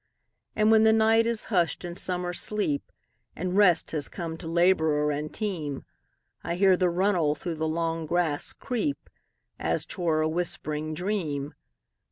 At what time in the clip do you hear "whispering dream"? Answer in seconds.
10.27-11.53